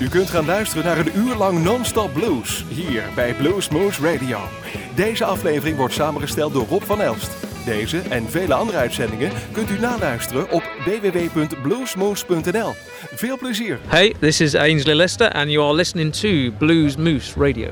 U 0.00 0.08
kunt 0.08 0.30
gaan 0.30 0.44
luisteren 0.44 0.84
naar 0.84 0.98
een 0.98 1.16
uur 1.16 1.34
lang 1.34 1.62
non-stop 1.62 2.12
blues 2.12 2.64
hier 2.68 3.02
bij 3.14 3.34
Blues 3.34 3.68
Moose 3.68 4.02
Radio. 4.02 4.38
Deze 4.94 5.24
aflevering 5.24 5.76
wordt 5.76 5.94
samengesteld 5.94 6.52
door 6.52 6.66
Rob 6.68 6.82
van 6.82 7.00
Elst. 7.00 7.30
Deze 7.64 7.98
en 7.98 8.30
vele 8.30 8.54
andere 8.54 8.78
uitzendingen 8.78 9.32
kunt 9.52 9.70
u 9.70 9.78
naluisteren 9.78 10.50
op 10.50 10.62
www.bluesmoose.nl. 10.84 12.74
Veel 13.14 13.38
plezier. 13.38 13.78
Hey, 13.86 14.14
this 14.20 14.40
is 14.40 14.54
Ainsley 14.54 14.94
Lester 14.94 15.32
and 15.32 15.50
you 15.50 15.64
are 15.64 15.74
listening 15.74 16.12
to 16.12 16.56
Blues 16.58 16.96
Moose 16.96 17.32
Radio. 17.40 17.70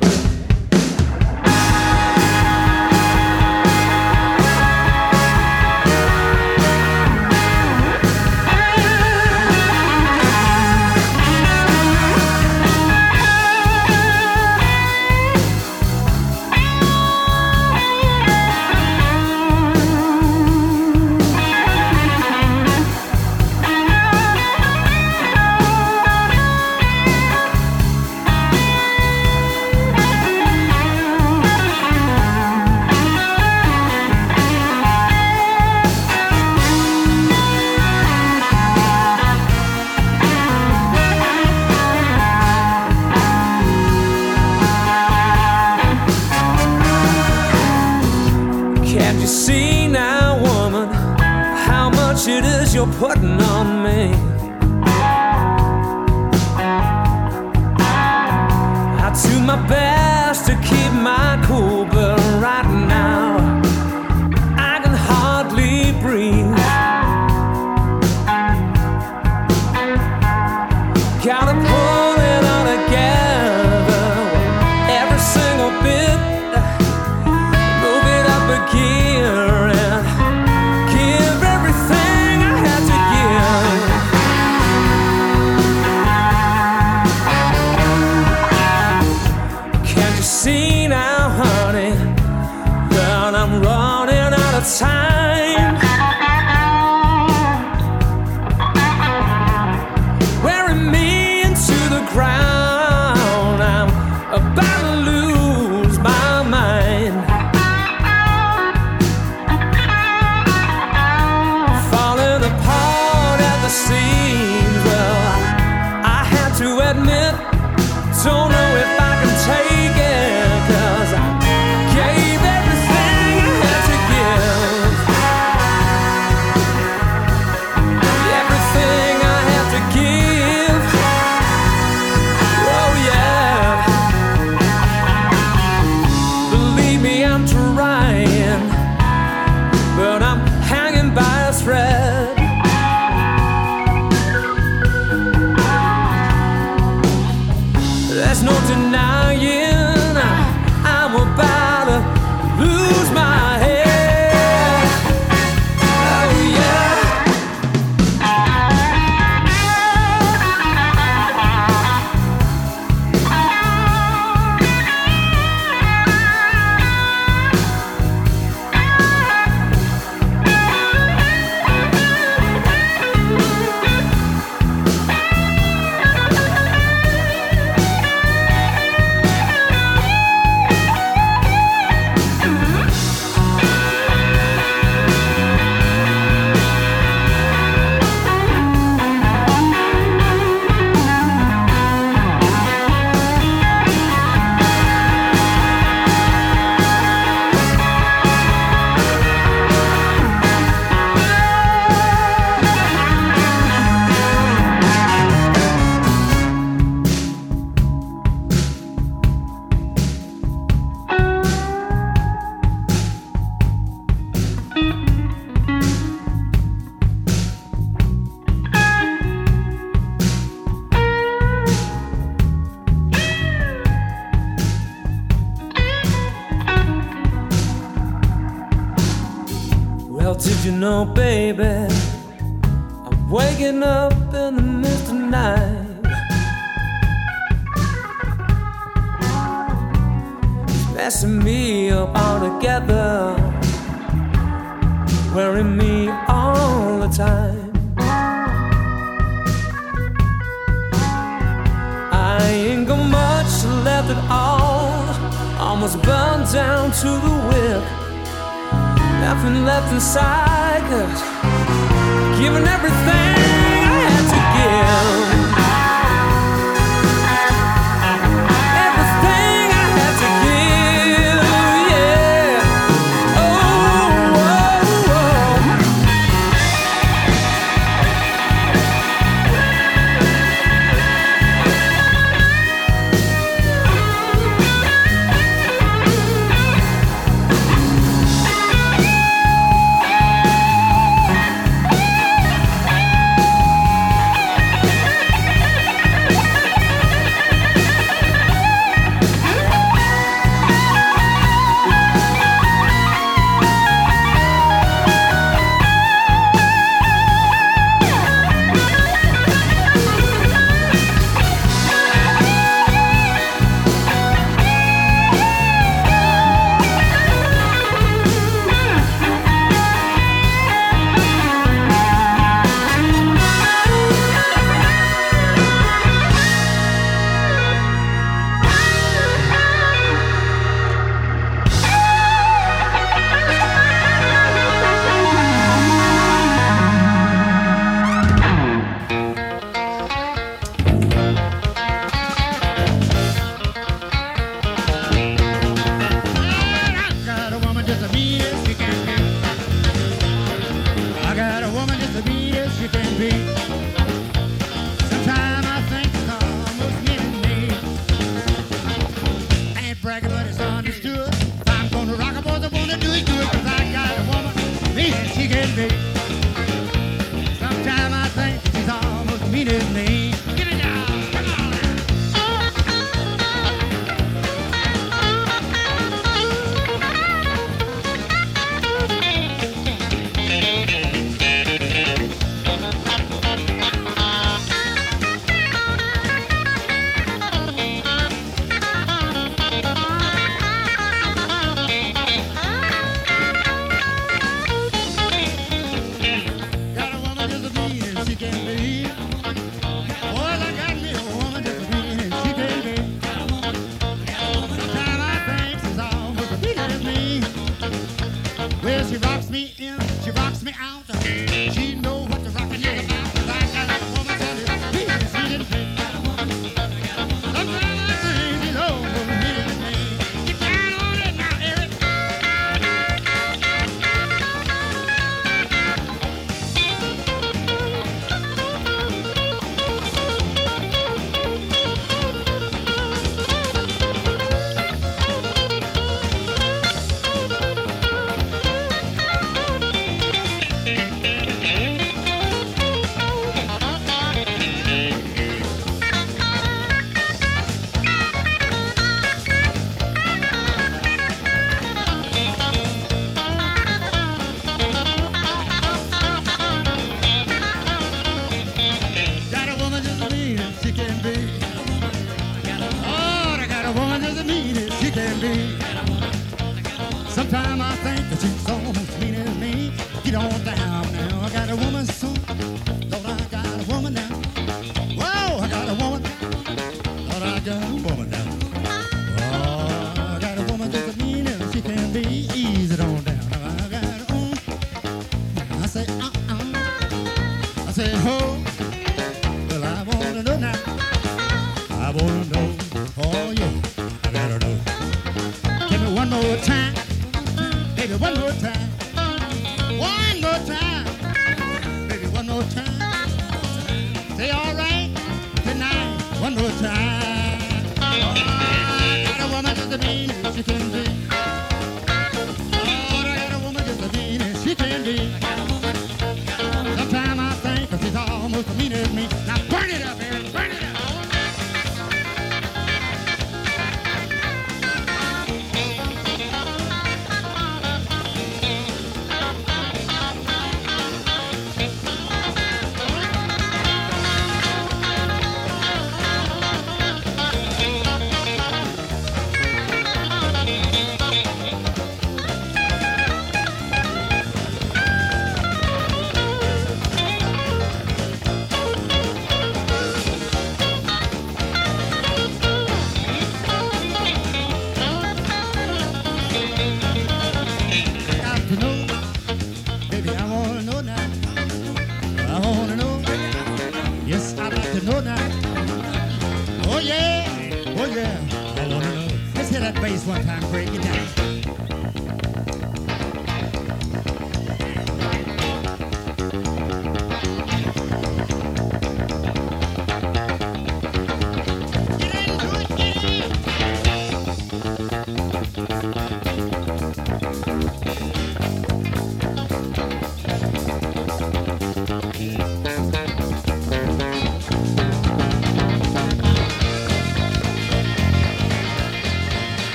time. 94.76 95.07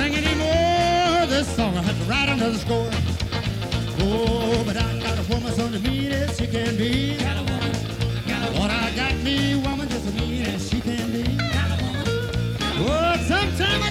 sing 0.00 0.14
anymore 0.14 1.26
this 1.26 1.48
song. 1.56 1.76
I 1.76 1.82
had 1.82 1.96
to 1.96 2.04
write 2.10 2.28
another 2.28 2.58
score. 2.58 2.90
Oh, 4.02 4.62
but 4.64 4.76
I 4.76 4.98
got 5.06 5.18
a 5.18 5.24
woman, 5.30 5.52
so 5.52 5.68
mean 5.68 6.12
as 6.12 6.38
she 6.38 6.46
can 6.46 6.76
be. 6.76 7.18
Got 7.18 7.36
a 7.36 7.44
woman, 7.50 7.72
Lord, 8.56 8.70
I 8.70 8.92
got 8.96 9.14
me 9.26 9.56
woman, 9.56 9.88
just 9.88 10.06
as 10.06 10.14
mean 10.14 10.46
as 10.46 10.70
she 10.70 10.80
can 10.80 11.06
be. 11.12 11.24
Got 11.56 11.70
a 11.74 11.84
woman. 11.84 12.04
Oh, 12.88 13.16
sometimes 13.28 13.82
I 13.88 13.90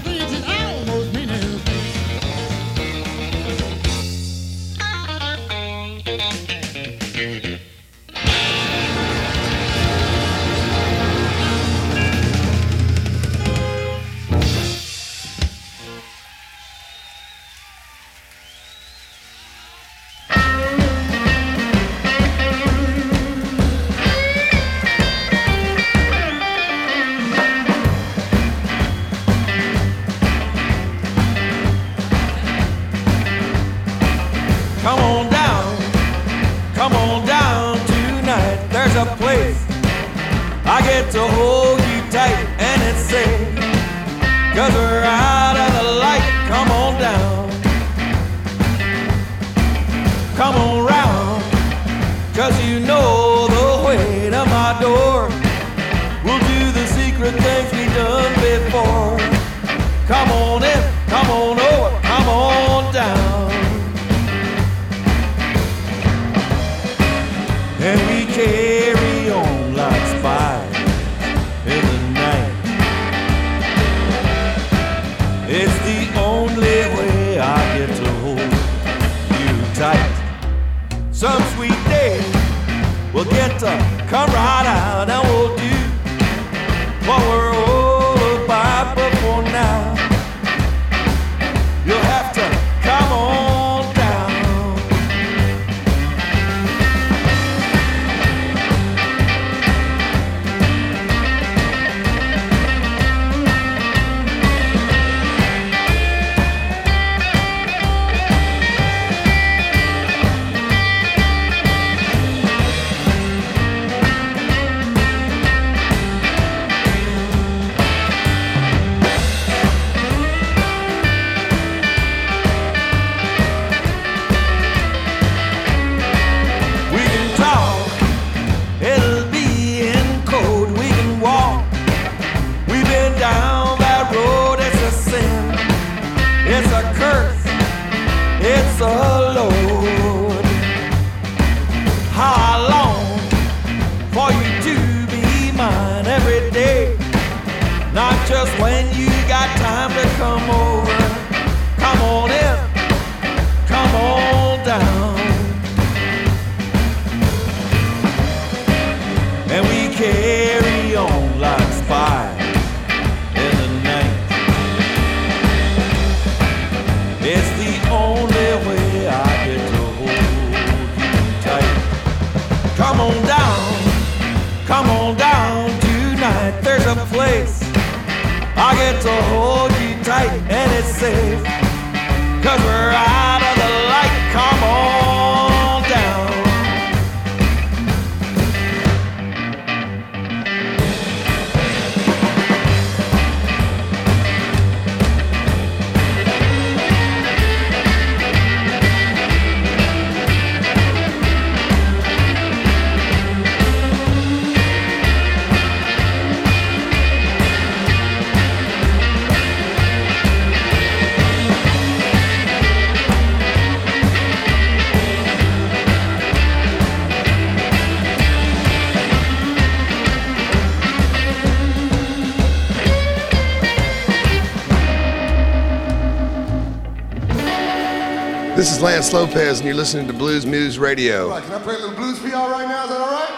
is 228.79 228.83
Lance 228.83 229.11
Lopez, 229.11 229.59
and 229.59 229.67
you're 229.67 229.75
listening 229.75 230.07
to 230.07 230.13
Blues 230.13 230.45
Moose 230.45 230.77
Radio. 230.77 231.29
Right, 231.29 231.43
can 231.43 231.53
I 231.53 231.59
play 231.59 231.75
a 231.75 231.79
little 231.79 231.95
blues 231.95 232.17
for 232.17 232.29
y'all 232.29 232.49
right 232.49 232.67
now? 232.67 232.85
Is 232.85 232.89
that 232.91 233.01
all 233.01 233.11
right? 233.11 233.28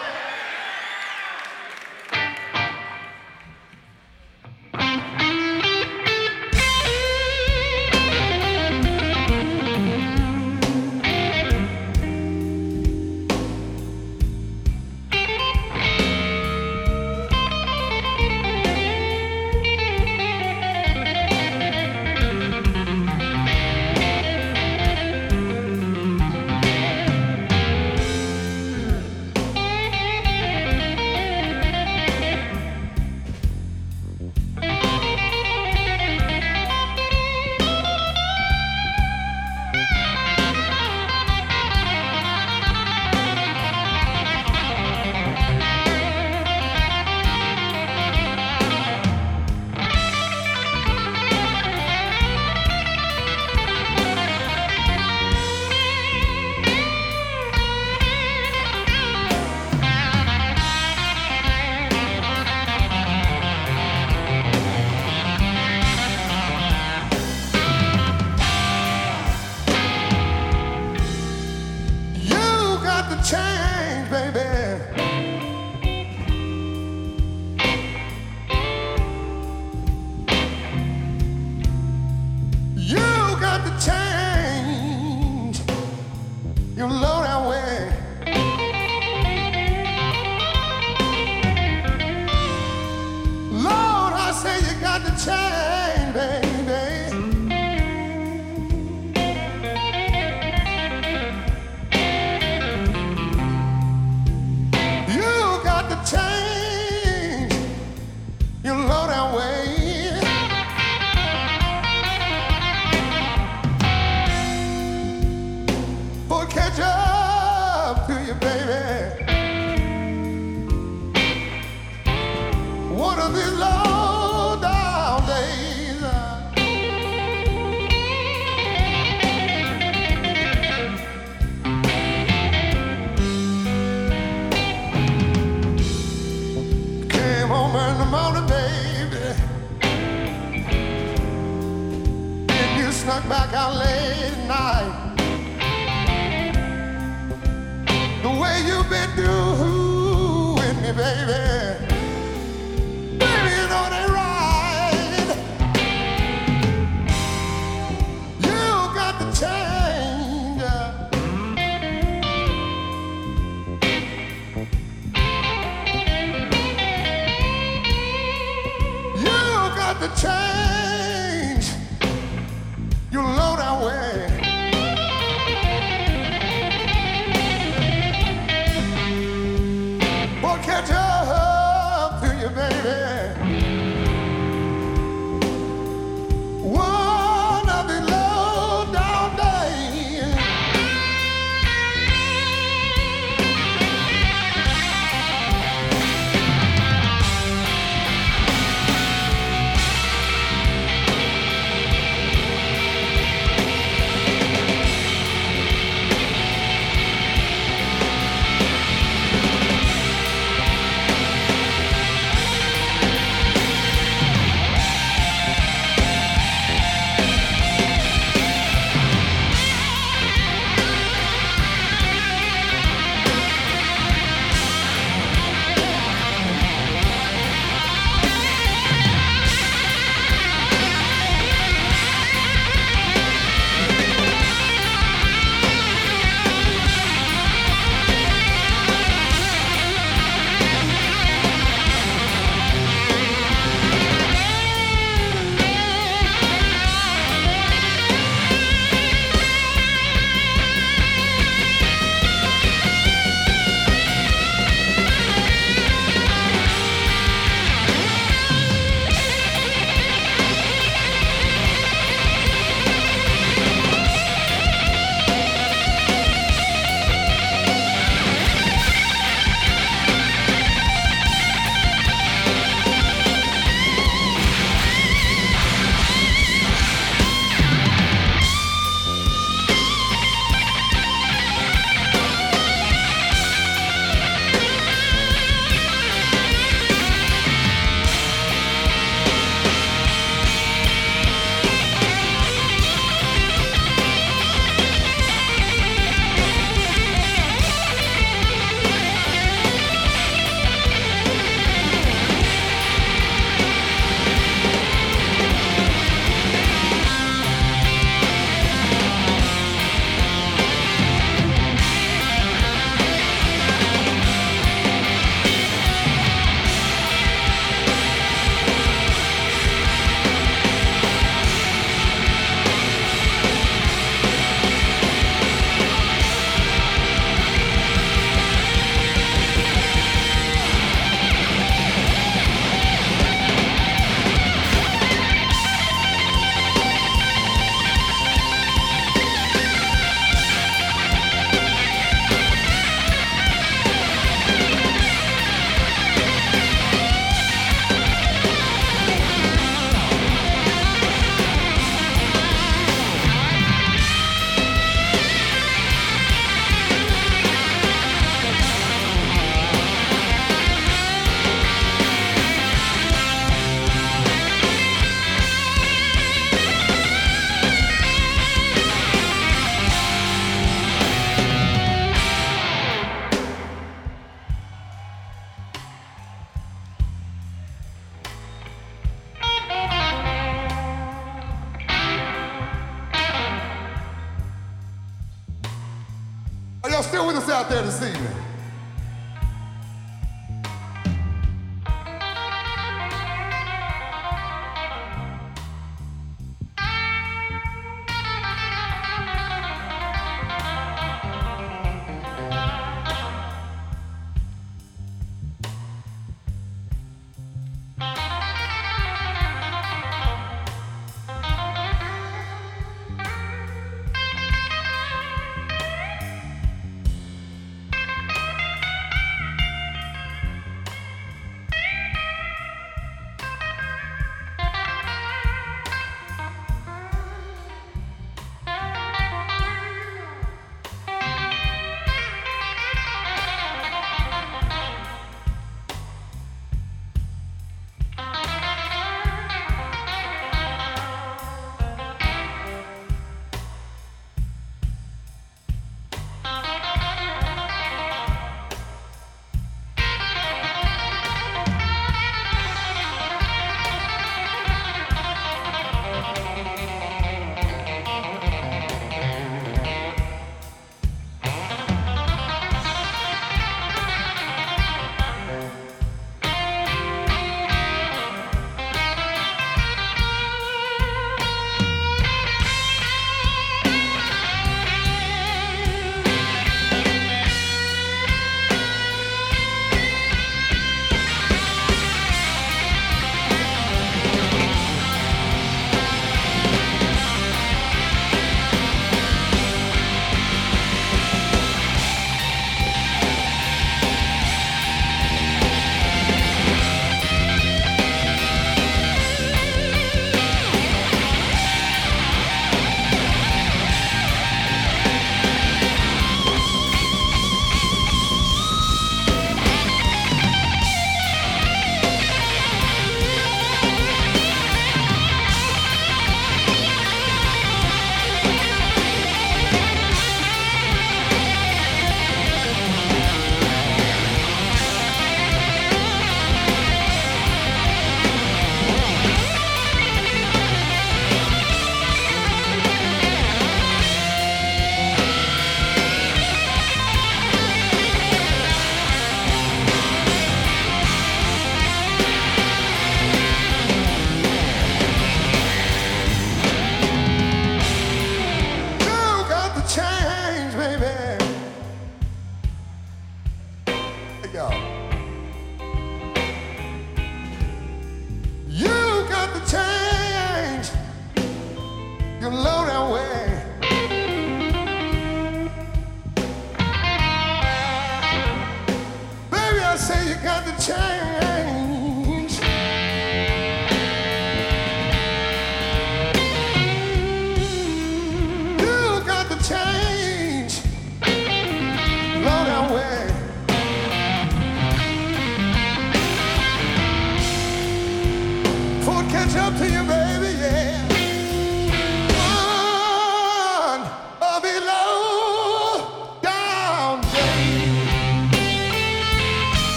Your 86.82 86.90
love. 86.90 87.11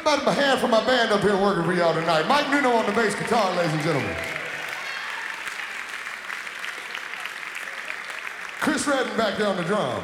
about 0.00 0.26
a 0.26 0.32
hand 0.32 0.60
for 0.60 0.68
my 0.68 0.84
band 0.84 1.12
up 1.12 1.20
here 1.20 1.36
working 1.36 1.64
for 1.64 1.72
y'all 1.72 1.94
tonight. 1.94 2.26
Mike 2.26 2.50
Nuno 2.50 2.70
on 2.70 2.86
the 2.86 2.92
bass 2.92 3.14
guitar, 3.14 3.54
ladies 3.56 3.72
and 3.72 3.82
gentlemen. 3.82 4.16
Chris 8.60 8.86
Redden 8.86 9.16
back 9.16 9.36
there 9.36 9.48
on 9.48 9.56
the 9.56 9.64
drum. 9.64 10.02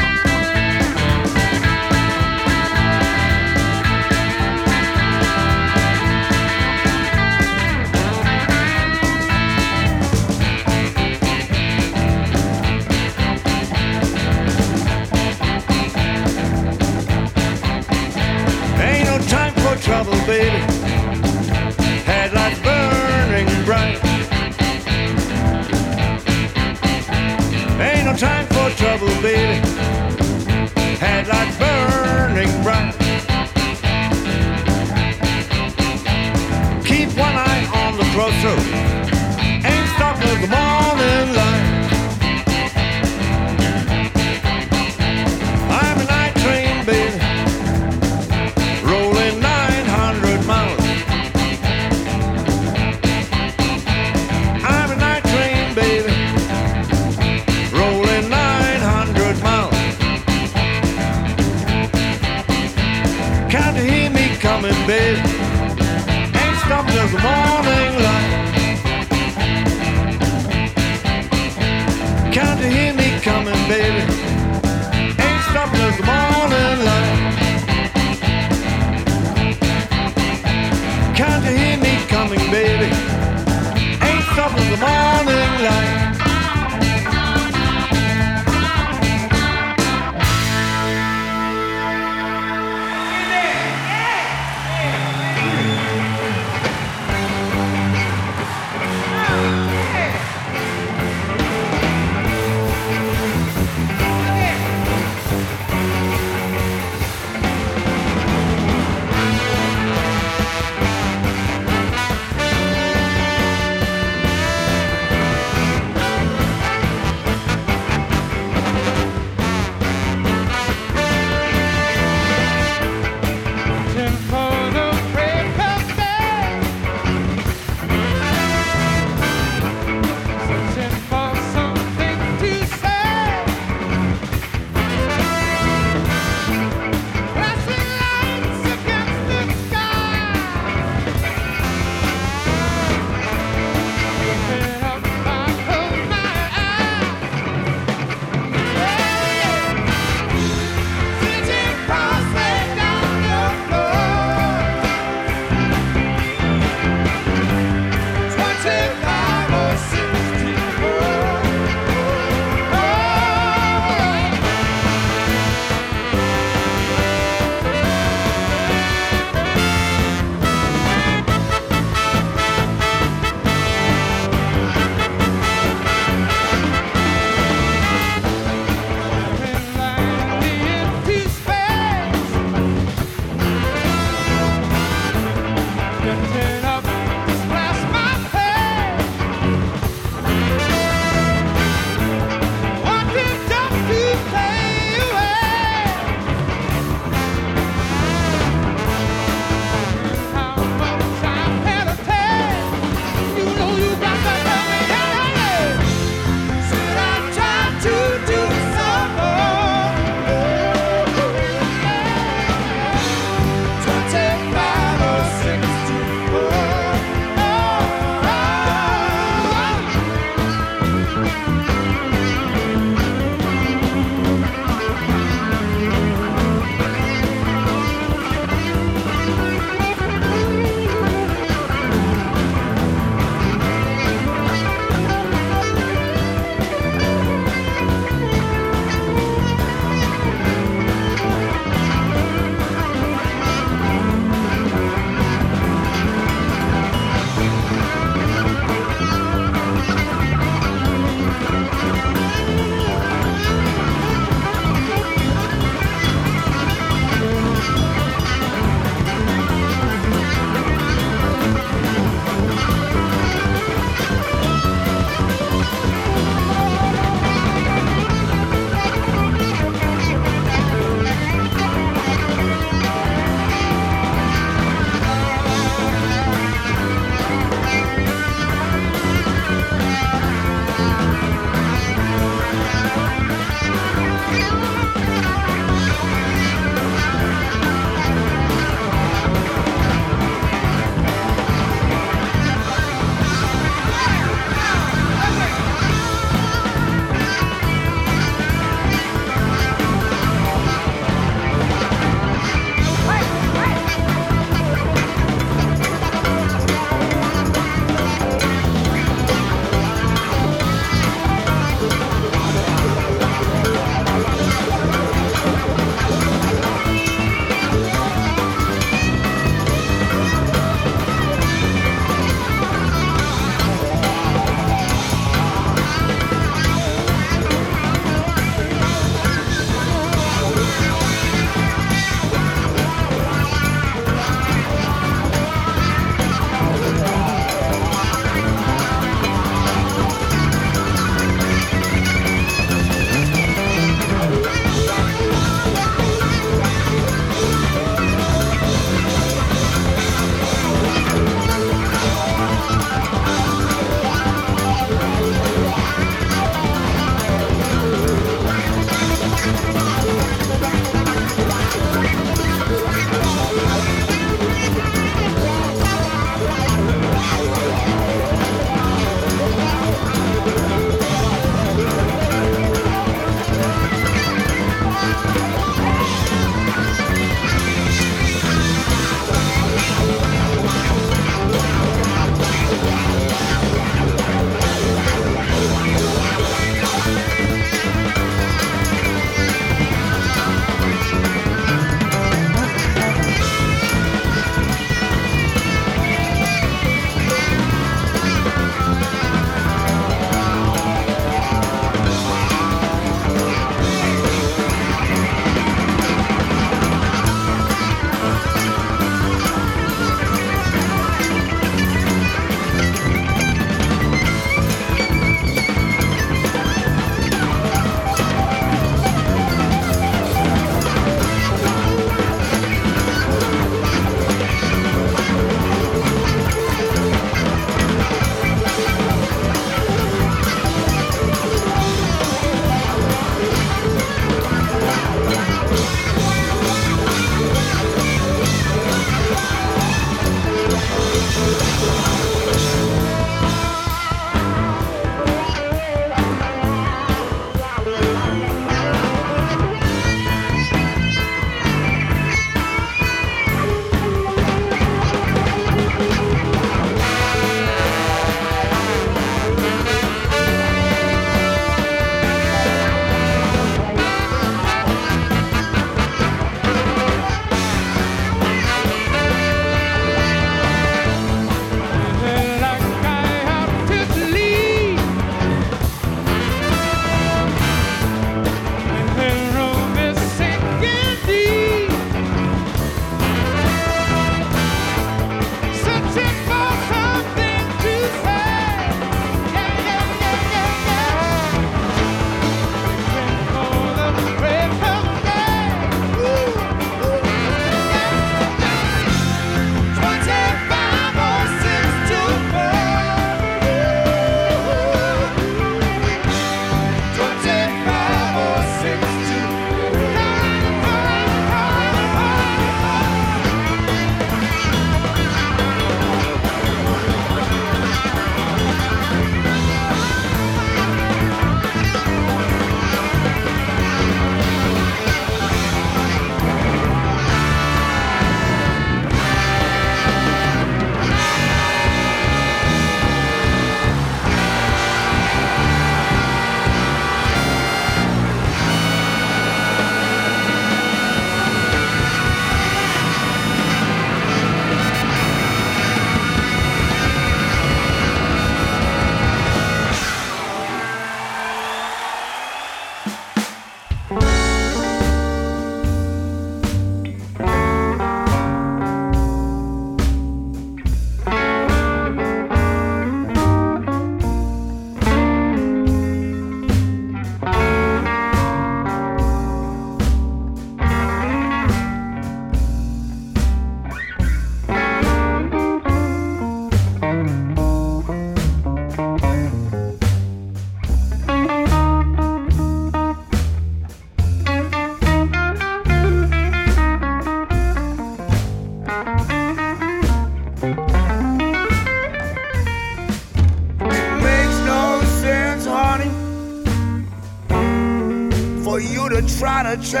a 599.71 599.77
chance. 599.77 600.00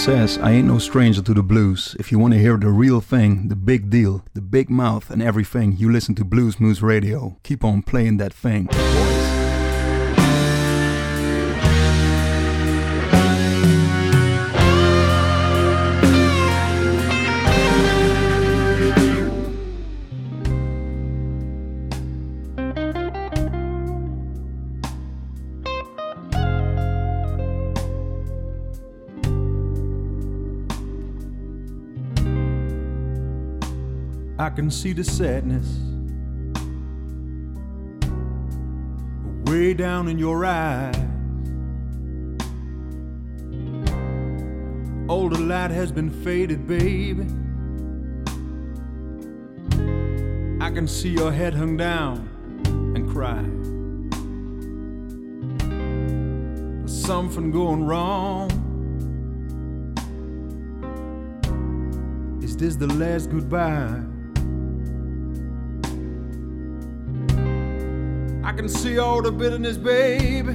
says, 0.00 0.38
I 0.38 0.52
ain't 0.52 0.66
no 0.66 0.78
stranger 0.78 1.20
to 1.20 1.34
the 1.34 1.42
blues. 1.42 1.94
If 1.98 2.10
you 2.10 2.18
want 2.18 2.32
to 2.32 2.40
hear 2.40 2.56
the 2.56 2.70
real 2.70 3.02
thing, 3.02 3.48
the 3.48 3.54
big 3.54 3.90
deal, 3.90 4.24
the 4.32 4.40
big 4.40 4.70
mouth, 4.70 5.10
and 5.10 5.22
everything, 5.22 5.76
you 5.76 5.92
listen 5.92 6.14
to 6.14 6.24
Blues 6.24 6.58
Moose 6.58 6.80
Radio. 6.80 7.36
Keep 7.42 7.64
on 7.64 7.82
playing 7.82 8.16
that 8.16 8.32
thing. 8.32 8.70
I 34.40 34.48
can 34.48 34.70
see 34.70 34.94
the 34.94 35.04
sadness 35.04 35.68
way 39.44 39.74
down 39.74 40.08
in 40.08 40.18
your 40.18 40.46
eyes. 40.46 40.96
All 45.10 45.28
the 45.28 45.38
light 45.38 45.70
has 45.70 45.92
been 45.92 46.08
faded, 46.08 46.66
baby. 46.66 47.26
I 50.64 50.70
can 50.70 50.88
see 50.88 51.10
your 51.10 51.32
head 51.32 51.52
hung 51.52 51.76
down 51.76 52.26
and 52.96 53.10
cry. 53.10 53.44
There's 56.78 57.04
something 57.04 57.50
going 57.50 57.84
wrong. 57.84 58.50
Is 62.42 62.56
this 62.56 62.76
the 62.76 62.86
last 62.86 63.28
goodbye? 63.28 64.09
Can 68.60 68.68
see 68.68 68.98
all 68.98 69.22
the 69.22 69.32
bitterness, 69.32 69.78
baby. 69.78 70.52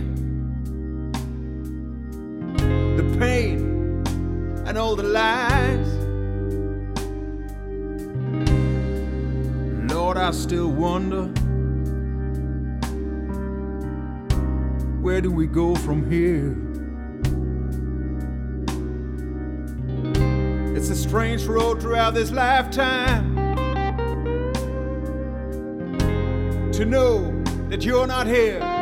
The 2.98 3.18
pain 3.18 4.04
and 4.68 4.78
all 4.78 4.96
the 4.96 5.02
lies. 5.02 5.88
Lord, 9.92 10.18
I 10.18 10.30
still 10.30 10.68
wonder 10.68 11.24
where 15.02 15.20
do 15.20 15.32
we 15.32 15.48
go 15.48 15.74
from 15.74 16.08
here? 16.08 16.56
It's 20.78 20.92
a 20.92 20.96
strange 20.96 21.46
road 21.46 21.82
throughout 21.82 22.14
this 22.14 22.30
lifetime 22.30 23.36
to 26.72 26.86
know 26.86 27.35
that 27.76 27.84
you're 27.84 28.08
not 28.08 28.26
here. 28.26 28.75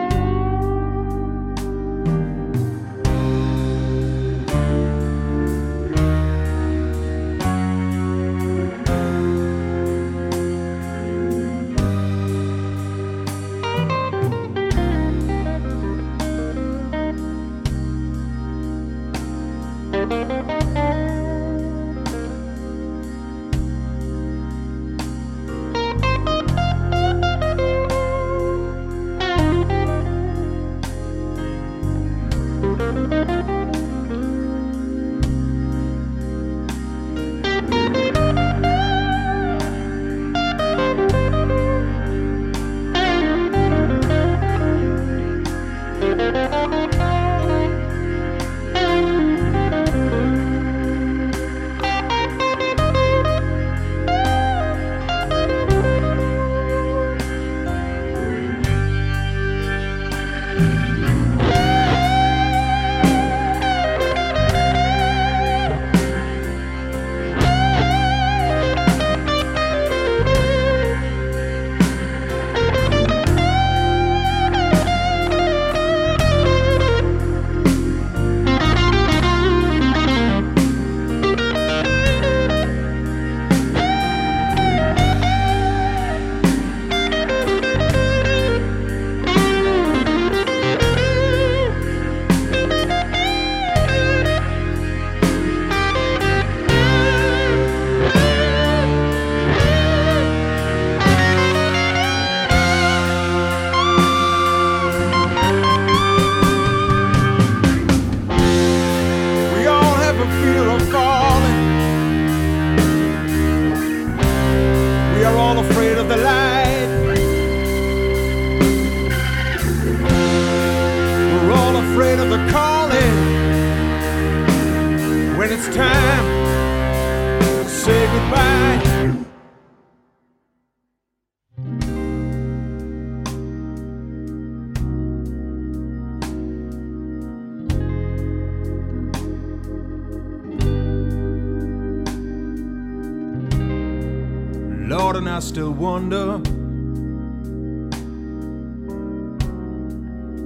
Lord, 144.95 145.15
and 145.15 145.27
I 145.27 145.39
still 145.39 145.71
wonder 145.71 146.37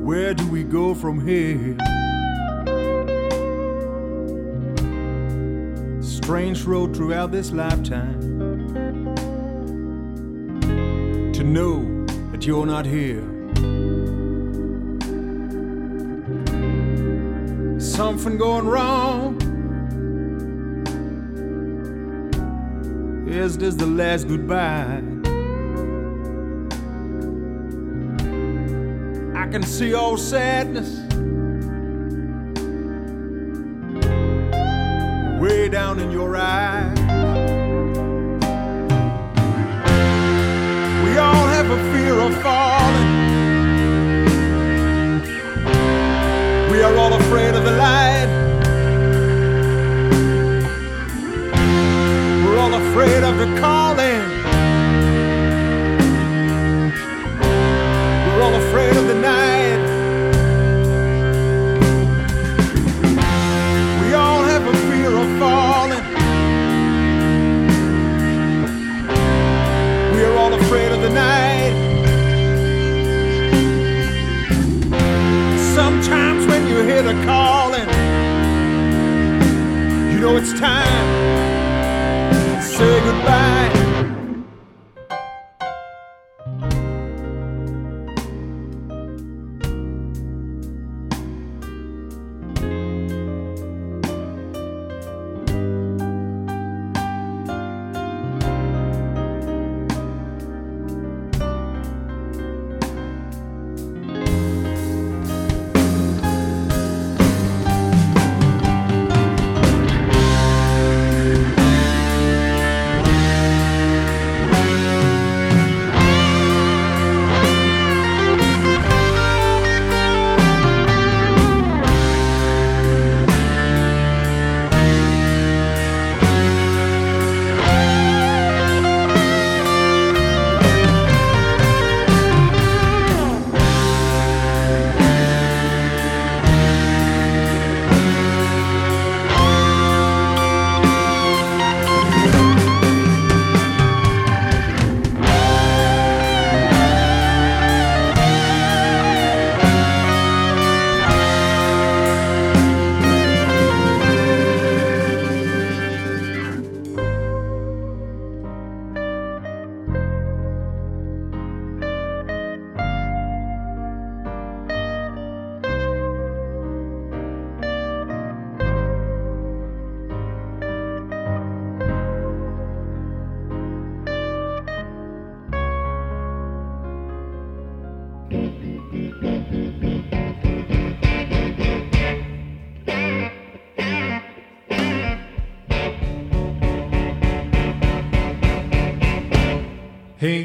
where 0.05 0.33
do 0.33 0.47
we 0.47 0.63
go 0.63 0.95
from 0.95 1.19
here? 1.19 1.75
Strange 6.01 6.63
road 6.63 6.95
throughout 6.95 7.33
this 7.33 7.51
lifetime 7.51 8.21
to 11.33 11.43
know 11.43 12.05
that 12.31 12.45
you're 12.45 12.65
not 12.65 12.85
here. 12.85 13.27
Something 17.81 18.37
going 18.37 18.65
wrong. 18.65 19.46
Is 23.37 23.55
this 23.55 23.75
the 23.75 23.85
last 23.85 24.27
goodbye? 24.27 25.03
I 29.39 29.47
can 29.51 29.61
see 29.61 29.93
all 29.93 30.17
sadness 30.17 30.89
way 35.39 35.69
down 35.69 35.99
in 35.99 36.09
your 36.09 36.35
eyes. 36.35 36.97
We 41.05 41.17
all 41.19 41.47
have 41.55 41.69
a 41.69 41.93
fear 41.93 42.15
of 42.19 42.41
falling. 42.41 42.86
Afraid 52.97 53.23
of 53.23 53.37
the 53.37 53.45
calling. 53.59 54.36
Goodbye. 83.27 83.76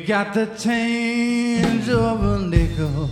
Ain't 0.02 0.08
got 0.08 0.34
the 0.34 0.46
change 0.58 1.88
of 1.88 2.24
a 2.24 2.38
nickel. 2.40 3.08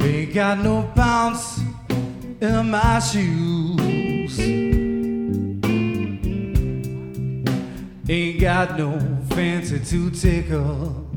Ain't 0.00 0.32
got 0.32 0.58
no 0.60 0.90
bounce 0.96 1.60
in 2.40 2.70
my 2.70 2.98
shoes. 2.98 4.38
Ain't 8.08 8.40
got 8.40 8.78
no 8.78 8.98
fancy 9.34 9.78
to 9.78 10.10
tickle. 10.10 11.10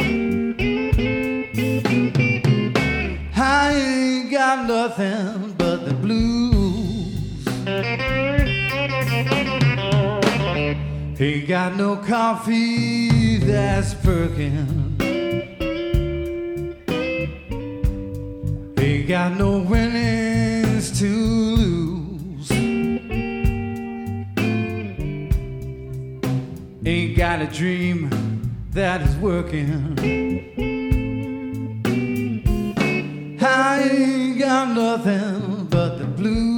I 3.33 3.71
ain't 3.73 4.29
got 4.29 4.67
nothing 4.67 5.53
but 5.57 5.85
the 5.85 5.93
blues. 5.93 6.54
Ain't 11.17 11.47
got 11.47 11.77
no 11.77 11.95
coffee 11.95 13.37
that's 13.37 13.93
perking. 13.93 14.97
Ain't 18.77 19.07
got 19.07 19.37
no 19.37 19.59
winnings 19.59 20.99
to 20.99 21.07
lose. 21.07 22.51
Ain't 26.85 27.15
got 27.15 27.41
a 27.41 27.47
dream 27.47 28.09
that 28.71 29.01
is 29.01 29.15
working. 29.15 29.97
I 33.41 33.89
ain't 33.89 34.37
got 34.37 34.75
nothing 34.75 35.67
but 35.67 35.97
the 35.97 36.03
blues. 36.03 36.55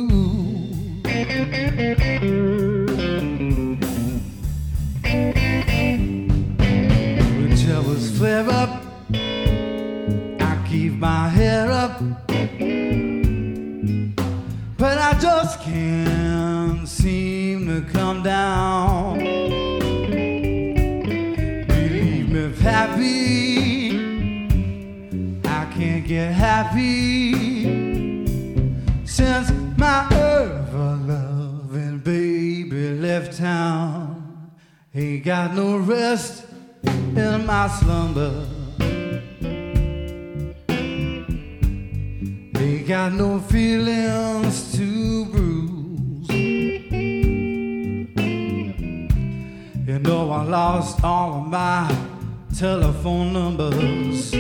My 11.07 11.29
head 11.29 11.69
up. 11.69 12.01
But 14.77 14.97
I 15.09 15.17
just 15.21 15.61
can't 15.61 16.85
seem 16.85 17.65
to 17.67 17.79
come 17.93 18.23
down. 18.23 19.19
Believe 21.69 22.27
me, 22.29 22.43
happy. 22.59 23.91
I 25.45 25.61
can't 25.77 26.05
get 26.05 26.33
happy 26.33 27.31
since 29.05 29.49
my 29.77 29.99
ever 30.11 30.89
loving 31.13 31.99
baby 31.99 32.99
left 32.99 33.37
town. 33.37 34.51
Ain't 34.93 35.23
got 35.23 35.55
no 35.55 35.77
rest 35.77 36.47
in 36.83 37.45
my 37.45 37.69
slumber. 37.79 38.56
Ain't 42.67 42.85
got 42.85 43.13
no 43.13 43.39
feelings 43.39 44.73
to 44.75 45.23
bruise. 45.31 46.29
You 49.87 49.99
know 49.99 50.31
I 50.31 50.43
lost 50.43 51.01
all 51.01 51.43
of 51.43 51.47
my 51.47 51.89
telephone 52.59 53.31
numbers. 53.31 54.33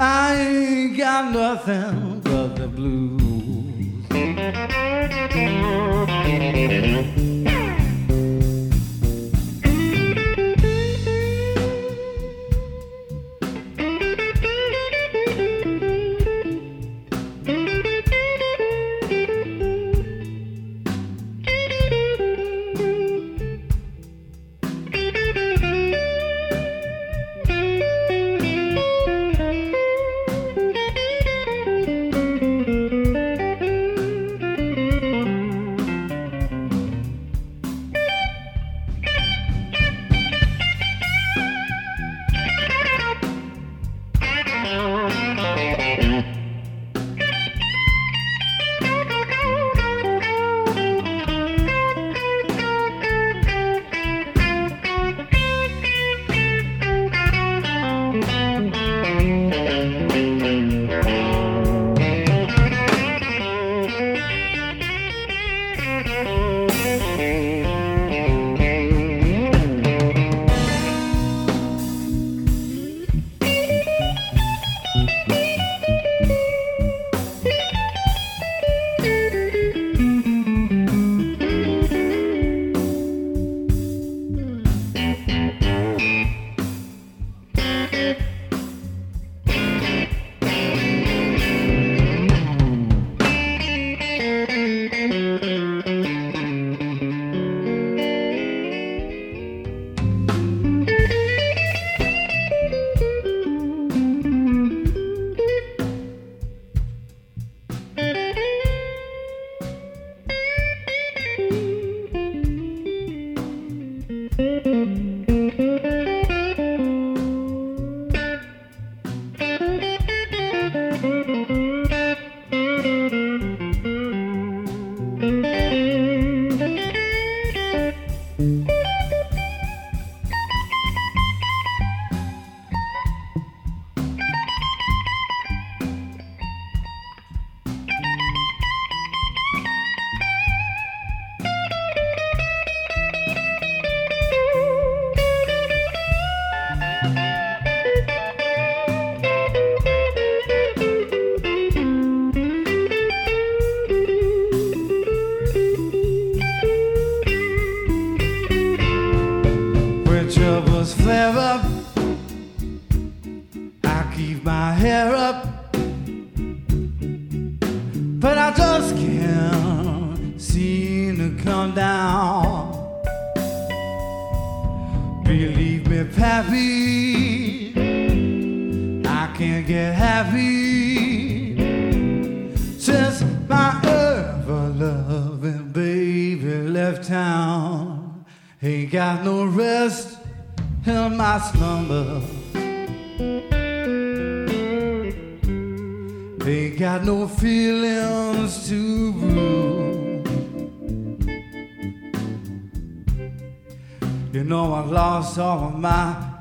I 0.00 0.34
ain't 0.34 0.96
got 0.98 1.32
nothing 1.32 2.18
but 2.18 2.56
the 2.56 2.66
blues. 2.66 3.24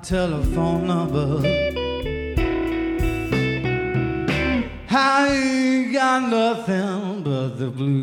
Telephone 0.04 0.86
number. 0.86 1.40
I 4.90 5.90
got 5.94 6.30
nothing 6.30 7.24
but 7.24 7.58
the 7.58 7.70
blues. 7.70 8.03